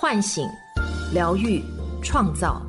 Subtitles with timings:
[0.00, 0.48] 唤醒、
[1.12, 1.62] 疗愈、
[2.02, 2.62] 创造。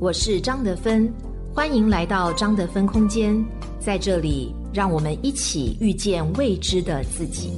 [0.00, 1.06] 我是张德芬，
[1.52, 3.44] 欢迎来到张德芬空间，
[3.78, 7.52] 在这里，让我们一起遇见未知的自己。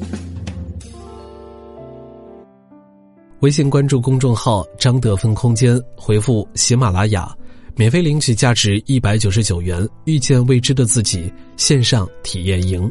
[3.39, 7.33] 微信关注公众号“张德芬空间”，回复“喜马拉雅”，
[7.79, 11.23] 免费领取价值一百九十九元《遇见未知的自己》
[11.57, 12.91] 线上体验营。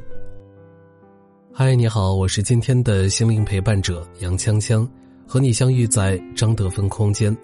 [1.51, 4.87] 嗨，你好，我是今天的心灵陪伴者杨锵锵，
[5.27, 7.35] 和你相遇在张德芬空间。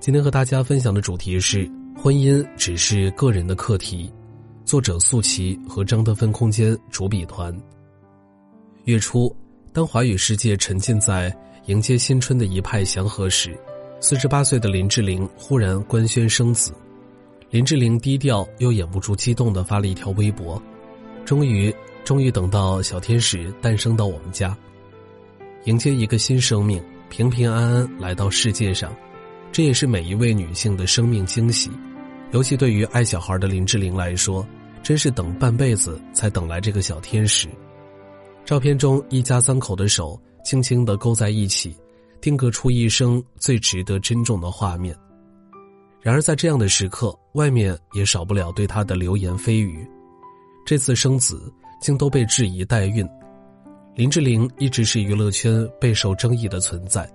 [0.00, 4.12] 今天和大家分享的主题是：婚姻只是个人的课题。
[4.64, 7.54] 作者素琪和张德芬空间主笔团。
[8.84, 9.34] 月初，
[9.72, 11.34] 当华语世界沉浸在
[11.66, 13.58] 迎接新春的一派祥和时，
[14.00, 16.72] 四十八岁的林志玲忽然官宣生子。
[17.50, 20.60] 林志玲低调又掩不住激动的发了一条微博
[21.24, 24.54] ：“终于。”终于等到小天使诞生到我们家，
[25.64, 26.78] 迎接一个新生命，
[27.16, 28.92] 平平安安来到世界上，
[29.52, 31.70] 这也是每一位女性的生命惊喜。
[32.32, 34.44] 尤其对于爱小孩的林志玲来说，
[34.82, 37.46] 真是等半辈子才等来这个小天使。
[38.44, 41.76] 照片中一家三口的手轻轻的勾在一起，
[42.20, 44.92] 定格出一生最值得珍重的画面。
[46.00, 49.88] 然而在这样的时刻，外面也少不了对她的流言蜚语。
[50.66, 51.40] 这次生子。
[51.80, 53.06] 竟都被质疑代孕，
[53.96, 57.08] 林志玲一直是娱乐圈备受争议的存在，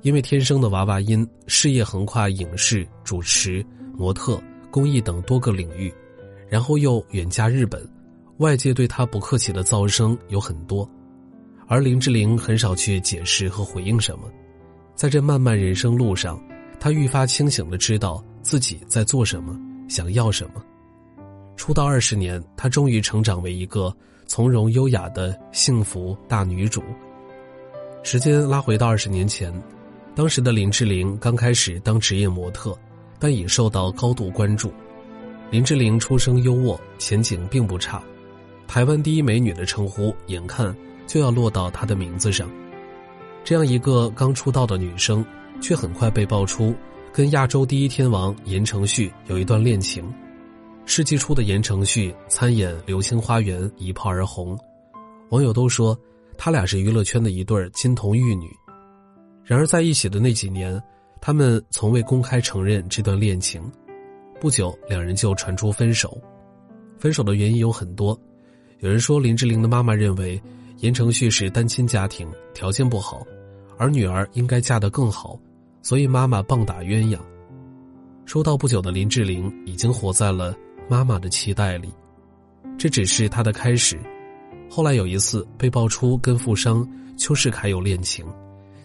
[0.00, 3.62] 因为天生的娃娃音，事业横跨影视、主持、
[3.94, 5.92] 模特、公益等多个领域，
[6.48, 7.86] 然后又远嫁日本，
[8.38, 10.90] 外界对她不客气的噪声有很多，
[11.66, 14.24] 而林志玲很少去解释和回应什么，
[14.94, 16.42] 在这漫漫人生路上，
[16.80, 19.54] 她愈发清醒的知道自己在做什么，
[19.86, 20.64] 想要什么。
[21.56, 23.94] 出道二十年，她终于成长为一个
[24.26, 26.82] 从容优雅的幸福大女主。
[28.02, 29.52] 时间拉回到二十年前，
[30.14, 32.76] 当时的林志玲刚开始当职业模特，
[33.18, 34.72] 但也受到高度关注。
[35.50, 38.02] 林志玲出生优渥，前景并不差，
[38.66, 40.76] 台湾第一美女的称呼眼看
[41.06, 42.50] 就要落到她的名字上。
[43.44, 45.24] 这样一个刚出道的女生，
[45.60, 46.74] 却很快被爆出
[47.12, 50.04] 跟亚洲第一天王言承旭有一段恋情。
[50.88, 54.56] 世纪初的言承旭参演《流星花园》一炮而红，
[55.30, 55.98] 网友都说
[56.38, 58.48] 他俩是娱乐圈的一对金童玉女。
[59.42, 60.80] 然而在一起的那几年，
[61.20, 63.60] 他们从未公开承认这段恋情。
[64.40, 66.16] 不久，两人就传出分手。
[66.98, 68.18] 分手的原因有很多，
[68.78, 70.40] 有人说林志玲的妈妈认为
[70.78, 73.26] 言承旭是单亲家庭，条件不好，
[73.76, 75.36] 而女儿应该嫁得更好，
[75.82, 77.18] 所以妈妈棒打鸳鸯。
[78.24, 80.56] 说到不久的林志玲已经活在了。
[80.88, 81.92] 妈妈的期待里，
[82.78, 83.98] 这只是他的开始。
[84.70, 88.24] 后来有一次被爆出跟富商邱世凯有恋情，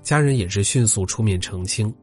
[0.01, 1.93] 家人也是迅速出面澄清。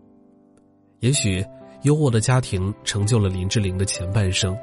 [1.00, 1.44] 也许
[1.82, 4.56] 优渥的家庭成就了林志玲的前半生，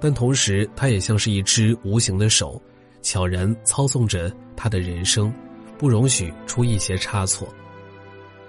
[0.00, 2.60] 但同时他也像是一只无形的手，
[3.02, 5.32] 悄然操纵着他的人生，
[5.76, 7.46] 不容许出一些差错。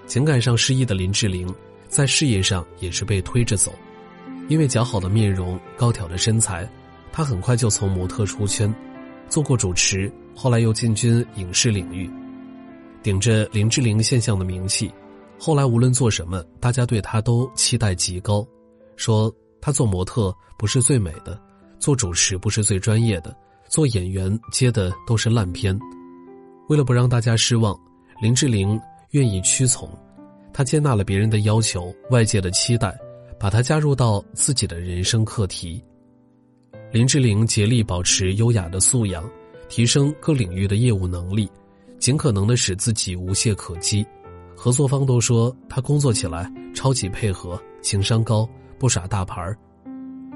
[0.05, 1.53] 情感上失意的林志玲，
[1.87, 3.73] 在事业上也是被推着走。
[4.49, 6.67] 因为姣好的面容、高挑的身材，
[7.11, 8.73] 她很快就从模特出圈，
[9.29, 12.09] 做过主持，后来又进军影视领域，
[13.01, 14.91] 顶着林志玲现象的名气，
[15.39, 18.45] 后来无论做什么，大家对她都期待极高，
[18.95, 21.39] 说她做模特不是最美的，
[21.79, 23.35] 做主持不是最专业的，
[23.69, 25.77] 做演员接的都是烂片。
[26.69, 27.77] 为了不让大家失望，
[28.21, 28.79] 林志玲
[29.11, 29.89] 愿意屈从，
[30.53, 32.97] 她接纳了别人的要求、外界的期待。
[33.43, 35.83] 把它加入到自己的人生课题。
[36.93, 39.29] 林志玲竭力保持优雅的素养，
[39.67, 41.51] 提升各领域的业务能力，
[41.99, 44.05] 尽可能的使自己无懈可击。
[44.55, 48.47] 合作方都说她工作起来超级配合，情商高，
[48.79, 49.59] 不耍大牌儿。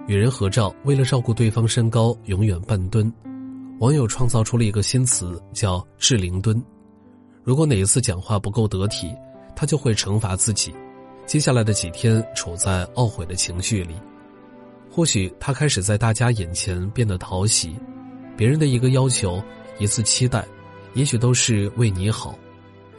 [0.05, 3.09] 与人合照，为了照顾对方身高，永远半蹲。
[3.79, 6.61] 网友创造出了一个新词，叫“志玲蹲”。
[7.41, 9.15] 如果哪一次讲话不够得体，
[9.55, 10.73] 她就会惩罚自己。
[11.27, 13.93] 接下来的几天处在懊悔的情绪里，
[14.89, 17.75] 或许他开始在大家眼前变得讨喜，
[18.37, 19.43] 别人的一个要求、
[19.77, 20.47] 一次期待，
[20.93, 22.39] 也许都是为你好，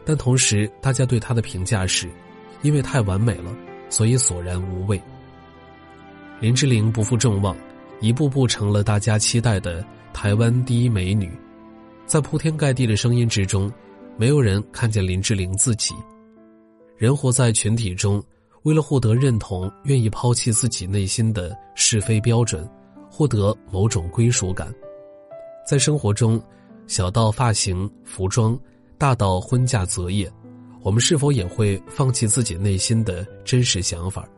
[0.05, 2.07] 但同时大家对他的评价是，
[2.61, 3.51] 因为太完美了，
[3.89, 5.01] 所以索然无味。
[6.39, 7.57] 林志玲不负众望，
[7.99, 9.83] 一步步成了大家期待的
[10.13, 11.33] 台湾第一美女，
[12.05, 13.73] 在铺天盖地的声音之中，
[14.19, 15.95] 没有人看见林志玲自己。
[16.99, 18.21] 人活在群体中，
[18.65, 22.69] 为了获得认同，愿意抛弃自己内心的是非标准，
[23.09, 24.75] 获得某种归属感。
[25.65, 26.43] 在生活中，
[26.89, 28.59] 小到发型、服装，
[28.99, 30.29] 大到婚嫁择业，
[30.83, 34.29] 我们是否也会放弃自己内心的真实想法，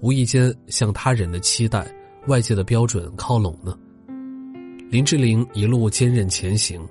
[0.00, 1.86] 无意间向他人的期待、
[2.26, 3.78] 外界的标准靠拢呢？
[4.90, 6.84] 林志玲一路坚韧前行，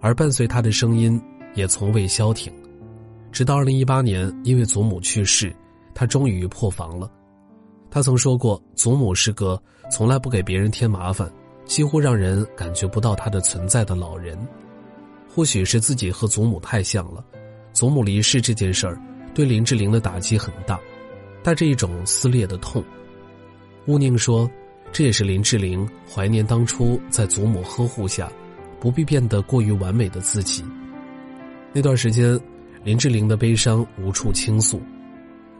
[0.00, 1.20] 而伴随她的声音
[1.54, 2.50] 也从未消停。
[3.32, 5.54] 直到二零一八年，因为祖母去世，
[5.94, 7.10] 她终于破防了。
[7.90, 9.60] 她曾说过，祖母是个
[9.90, 11.30] 从来不给别人添麻烦，
[11.64, 14.38] 几乎让人感觉不到她的存在的老人。
[15.28, 17.24] 或许是自己和祖母太像了，
[17.72, 19.00] 祖母离世这件事儿
[19.32, 20.78] 对林志玲的打击很大，
[21.42, 22.84] 带着一种撕裂的痛。
[23.86, 24.50] 乌宁说。
[24.92, 28.28] 这也是林志玲怀念当初在祖母呵护下，
[28.80, 30.64] 不必变得过于完美的自己。
[31.72, 32.36] 那段时间，
[32.82, 34.80] 林志玲的悲伤无处倾诉。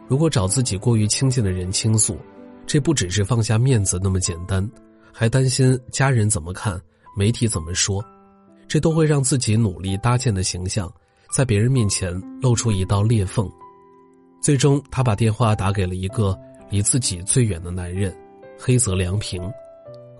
[0.07, 2.17] 如果找自己过于亲近的人倾诉，
[2.65, 4.67] 这不只是放下面子那么简单，
[5.11, 6.79] 还担心家人怎么看、
[7.15, 8.03] 媒体怎么说，
[8.67, 10.91] 这都会让自己努力搭建的形象，
[11.33, 13.49] 在别人面前露出一道裂缝。
[14.41, 16.37] 最终，他把电话打给了一个
[16.69, 18.15] 离自己最远的男人。
[18.63, 19.41] 黑泽良平，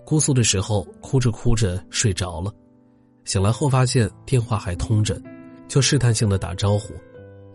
[0.04, 2.52] 哭诉的时候哭着哭着睡着了，
[3.24, 5.22] 醒来后发现电话还通着，
[5.72, 6.94] 就试探性的打招呼。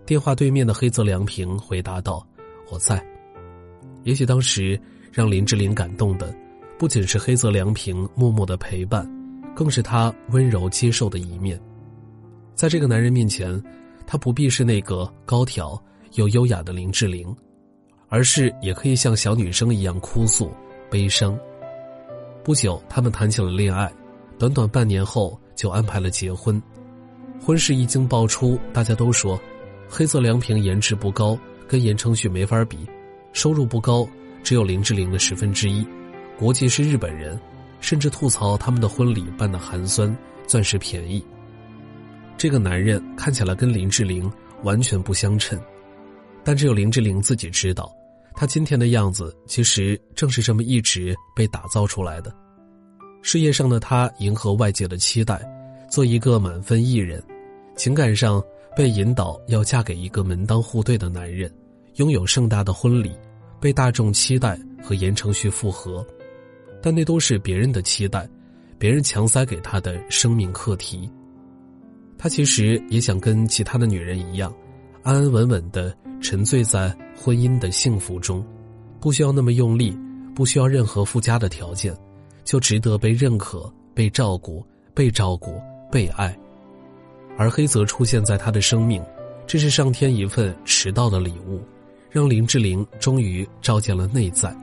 [0.06, 2.26] 电话对面的黑泽良平回答道
[2.72, 3.04] ：“我在。”
[4.04, 4.80] 也许当时
[5.12, 6.34] 让林志玲感动的，
[6.78, 9.06] 不仅是黑泽良平默默的陪伴，
[9.54, 11.60] 更是他温柔接受的一面。
[12.54, 13.62] 在这个男人面前，
[14.06, 15.78] 她不必是那个高挑
[16.14, 17.36] 又优雅的林志玲，
[18.08, 20.50] 而是也可以像小女生一样哭诉。
[20.88, 21.38] 悲伤。
[22.42, 23.92] 不久，他们谈起了恋爱，
[24.38, 26.62] 短短半年后就安排了结婚。
[27.40, 29.40] 婚事一经爆出，大家都说，
[29.88, 31.38] 黑色良平颜值不高，
[31.68, 32.78] 跟言承旭没法比，
[33.32, 34.08] 收入不高，
[34.42, 35.86] 只有林志玲的十分之一，
[36.38, 37.38] 国籍是日本人，
[37.80, 40.16] 甚至吐槽他们的婚礼办得寒酸，
[40.46, 41.24] 钻石便宜。
[42.36, 44.30] 这个男人看起来跟林志玲
[44.62, 45.58] 完全不相称，
[46.42, 47.90] 但只有林志玲自己知道。
[48.34, 52.34] 他今天的样子，其实正是这么一直被打造出来的。
[53.22, 55.40] 事业上的他迎合外界的期待，
[55.88, 57.20] 做一个满分艺人；
[57.76, 58.42] 情感上
[58.76, 61.52] 被引导要嫁给一个门当户对的男人，
[61.94, 63.12] 拥有盛大的婚礼，
[63.60, 66.06] 被大众期待和言承旭复合。
[66.82, 68.28] 但那都是别人的期待，
[68.78, 71.10] 别人强塞给他的生命课题。
[72.18, 74.54] 他其实也想跟其他的女人一样，
[75.02, 75.96] 安安稳稳的。
[76.18, 78.44] 沉醉在婚姻的幸福中，
[78.98, 79.96] 不需要那么用力，
[80.34, 81.94] 不需要任何附加的条件，
[82.42, 85.60] 就值得被认可、被照顾、被照顾、
[85.90, 86.36] 被爱。
[87.38, 89.02] 而黑泽出现在他的生命，
[89.46, 91.60] 这是上天一份迟到的礼物，
[92.10, 94.56] 让林志玲终于照见了内在。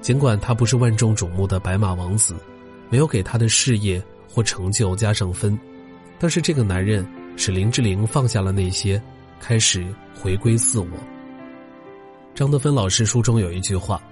[0.00, 2.34] 尽管他不是万众瞩目的白马王子，
[2.88, 5.58] 没有给他的事业或成就加上分，
[6.18, 7.06] 但是这个男人
[7.36, 9.02] 使林志玲放下了那些。
[9.38, 9.86] 开始
[10.18, 10.88] 回归自我。
[12.34, 14.02] 张德芬老师书中有一句话：“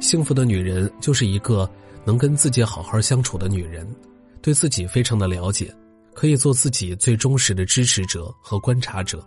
[0.00, 1.70] 幸福的女人就是一个
[2.04, 3.86] 能跟自己好好相处的女人，
[4.44, 5.74] 对自己非常的了解，
[6.12, 9.26] 可以做自己最忠实的支持者和观察者。”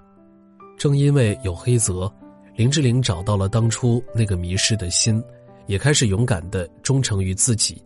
[0.77, 2.13] 正因为有黑泽，
[2.55, 5.19] 林志玲找到了当初那个迷失的心，
[5.65, 7.81] 也开始勇敢的忠诚于自己。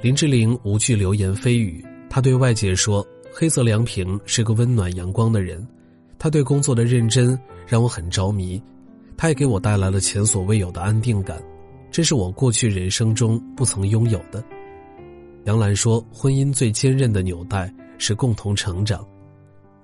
[0.00, 3.04] 林志玲无惧流言蜚语，她对外界说
[3.34, 5.66] ：“黑泽良平是个温暖阳光的人。”
[6.20, 7.36] 他对工作的认真
[7.66, 8.62] 让我很着迷，
[9.16, 11.42] 他也给我带来了前所未有的安定感，
[11.90, 14.40] 这是我过去人生中不曾拥有的。
[15.44, 19.06] 杨澜说：“婚姻最坚韧的纽带是共同成长，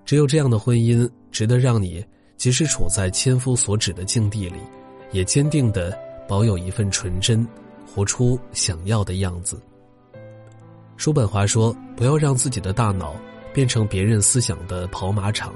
[0.05, 2.05] 只有这样的婚姻，值得让你
[2.37, 4.59] 即使处在千夫所指的境地里，
[5.13, 5.97] 也坚定的
[6.29, 7.47] 保有一份纯真，
[7.87, 9.61] 活出想要的样子。”
[10.97, 13.17] 叔本华说：“不要让自己的大脑
[13.53, 15.55] 变成别人思想的跑马场。”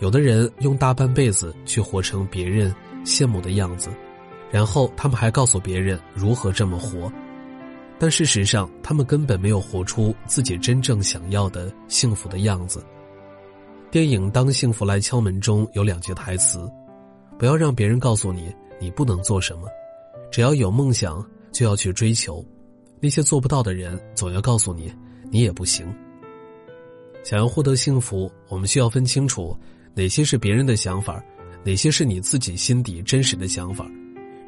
[0.00, 2.74] 有的人用大半辈子去活成别人
[3.04, 3.90] 羡慕的样子，
[4.50, 7.10] 然后他们还告诉别人如何这么活，
[7.98, 12.84] 但事实上他们根本没有活出自己真正想要的幸福的样子。
[13.90, 16.68] 电影《当幸福来敲门》中有两句台词
[17.38, 19.68] ：“不要让别人告诉你你不能做什么，
[20.30, 22.44] 只要有梦想就要去追求，
[23.00, 24.92] 那些做不到的人总要告诉你
[25.30, 25.86] 你也不行。”
[27.22, 29.56] 想要获得幸福，我们需要分清楚。
[29.94, 31.24] 哪些是别人的想法，
[31.64, 33.88] 哪些是你自己心底真实的想法？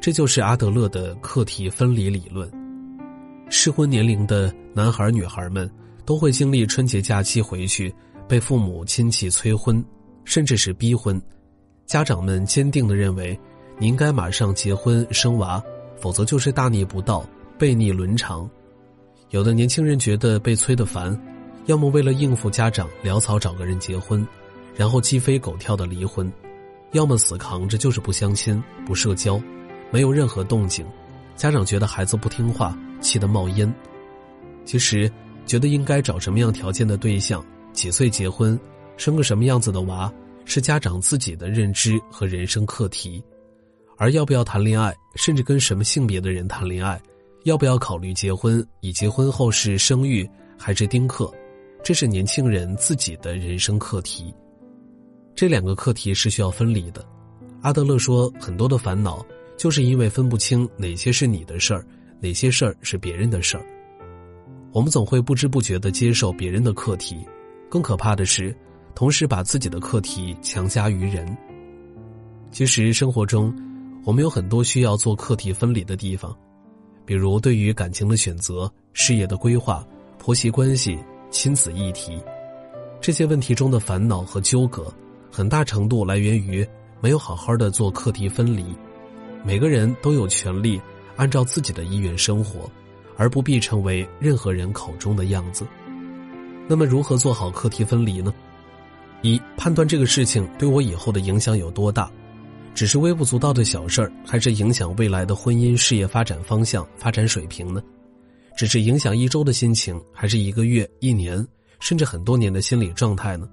[0.01, 2.51] 这就是阿德勒的课题分离理论。
[3.49, 5.69] 适婚年龄的男孩女孩们
[6.05, 7.93] 都会经历春节假期回去
[8.27, 9.83] 被父母亲戚催婚，
[10.25, 11.21] 甚至是逼婚。
[11.85, 13.39] 家长们坚定的认为，
[13.79, 15.63] 你应该马上结婚生娃，
[15.97, 17.25] 否则就是大逆不道、
[17.57, 18.49] 悖逆伦常。
[19.29, 21.17] 有的年轻人觉得被催得烦，
[21.65, 24.25] 要么为了应付家长潦草找个人结婚。
[24.75, 26.31] 然后鸡飞狗跳的离婚，
[26.91, 29.41] 要么死扛着就是不相亲、不社交，
[29.89, 30.85] 没有任何动静，
[31.37, 33.71] 家长觉得孩子不听话，气得冒烟。
[34.65, 35.09] 其实，
[35.45, 38.59] 觉得应该找什么样条件的对象，几岁结婚，
[38.97, 40.11] 生个什么样子的娃，
[40.45, 43.23] 是家长自己的认知和人生课题。
[43.97, 46.99] 而要不要谈恋爱，甚至跟什么性别的人谈恋爱，
[47.43, 50.27] 要不要考虑结婚，以及婚后是生育
[50.57, 51.31] 还是丁克，
[51.83, 54.33] 这是年轻人自己的人生课题。
[55.35, 57.05] 这两个课题是需要分离的。
[57.61, 59.23] 阿德勒说，很多的烦恼
[59.57, 61.85] 就是因为分不清哪些是你的事儿，
[62.21, 63.65] 哪些事儿是别人的事儿。
[64.71, 67.17] 我们总会不知不觉地接受别人的课题，
[67.69, 68.55] 更可怕的是，
[68.95, 71.35] 同时把自己的课题强加于人。
[72.51, 73.53] 其实生活中。
[74.05, 76.33] 我们有很多需要做课题分离的地方，
[77.03, 79.85] 比如对于感情的选择、事业的规划、
[80.17, 80.97] 婆媳关系、
[81.29, 82.17] 亲子议题，
[83.01, 84.89] 这些问题中的烦恼和纠葛，
[85.29, 86.65] 很大程度来源于
[87.01, 88.63] 没有好好的做课题分离。
[89.43, 90.81] 每个人都有权利
[91.15, 92.69] 按照自己的意愿生活，
[93.15, 95.65] 而不必成为任何人口中的样子。
[96.67, 98.33] 那么，如何做好课题分离呢？
[99.21, 102.11] 一、判断这个事情对我以后的影响有多大。
[102.75, 107.81] 只是微不足道的小事儿，还是影响未来的婚姻事业发展方向、发展水平呢？
[108.55, 111.43] 只是影响一周的心情，还是一个月、一年，
[111.79, 113.49] 甚至很多年的心理状态呢？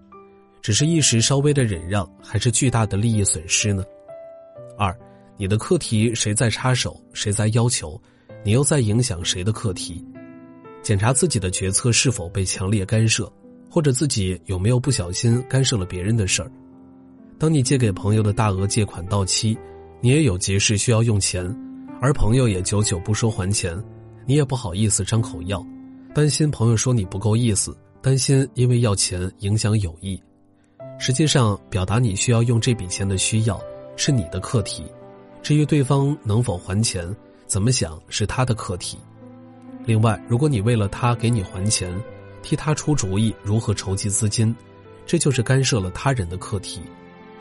[0.60, 3.82] 只是一时稍微的忍让，还是巨大的利益损失呢？
[4.76, 4.94] 二，
[5.36, 8.00] 你的课题谁在插手，谁在要求，
[8.44, 10.04] 你又在影响谁的课题？
[10.80, 13.30] 检查自己的决策是否被强烈干涉，
[13.68, 16.50] 或者自己有没有不小心干涉了别人的事儿？
[17.36, 19.58] 当你借给朋友的大额借款到期，
[20.00, 21.44] 你也有急事需要用钱，
[22.00, 23.76] 而朋友也久久不说还钱，
[24.26, 25.66] 你也不好意思张口要，
[26.14, 30.22] 担心朋友说你不够意思，担心因为要钱影响友谊。
[30.96, 33.60] 实际上，表达你需要用这笔钱的需要
[33.96, 34.84] 是你的课题，
[35.44, 37.14] 至于对方能否还钱，
[37.46, 38.96] 怎么想是他的课题。
[39.84, 41.94] 另外，如果你为了他给你还钱，
[42.42, 44.56] 替他出主意如何筹集资金，
[45.04, 46.80] 这就是干涉了他人的课题。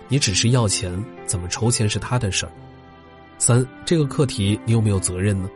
[0.10, 2.52] 你只是要钱，怎么筹钱是他的事儿。
[3.38, 5.50] 三，这个课题你有没有责任呢？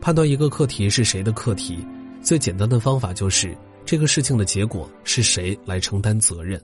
[0.00, 1.86] 判断一个课题是谁的课题，
[2.22, 3.54] 最简单的方法就是
[3.84, 6.58] 这个事情的结果是谁来承担责任。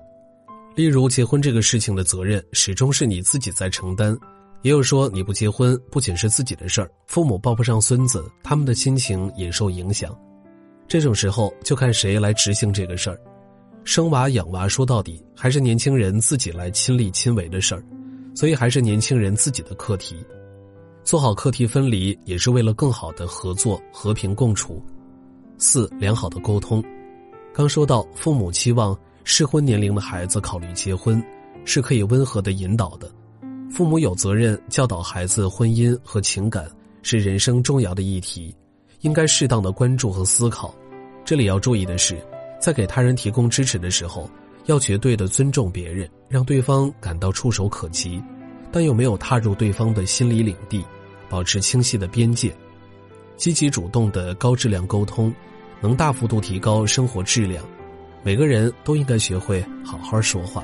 [0.75, 4.19] 例如，结婚这个事情的责任始终是你自己在承担。
[4.63, 10.17] 也有说你不结婚不仅是自己的事儿，父母抱不上孙子，他们的心情也受影响。
[10.87, 13.21] 这种时候就看谁来执行这个事儿。
[13.83, 17.85] 生娃养娃，说到底还是年轻人自己来亲力亲为的事儿，
[18.37, 20.25] 所以还是年轻人自己的课题。
[21.03, 24.81] 做好课题分离，也是为了更好的合作、和平共处。
[25.59, 26.81] 四、良好的沟通。
[27.53, 31.21] 刚说到，父母期望适婚年龄的孩子考虑结婚，
[31.65, 33.11] 是可以温和的引导的。
[33.73, 36.71] 父母有责任教导孩子，婚姻和情感
[37.03, 38.55] 是人生重要的议题，
[39.01, 40.75] 应该适当的关注和思考。
[41.25, 42.23] 这里要注意的是。
[42.61, 44.31] 在给他人提供支持的时候，
[44.67, 48.23] 要绝对的尊重别人，让对方感到触手可及，
[48.71, 50.85] 但又没有踏入对方的心理领地，
[51.31, 52.55] 保持清晰的边界。
[53.37, 55.35] 积极主动的高质量沟通，
[55.81, 57.65] 能大幅度提高生活质量。
[58.23, 60.63] 每个人都应该学会好好说话。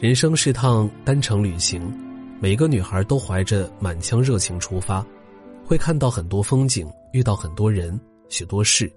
[0.00, 1.82] 人生是趟单程旅行，
[2.40, 5.06] 每个女孩都怀着满腔热情出发，
[5.62, 8.90] 会看到很多风景，遇到很多人，许多事。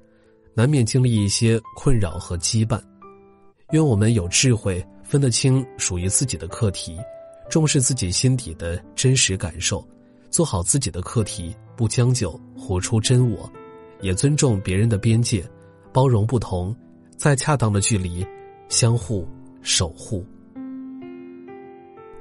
[0.53, 2.81] 难免经历一些困扰和羁绊，
[3.71, 6.97] 愿我们有智慧，分得清属于自己的课题，
[7.49, 9.85] 重视自己心底的真实感受，
[10.29, 13.51] 做好自己的课题，不将就，活出真我，
[13.99, 15.43] 也尊重别人的边界，
[15.91, 16.73] 包容不同，
[17.17, 18.25] 在恰当的距离，
[18.69, 19.27] 相互
[19.61, 20.25] 守护。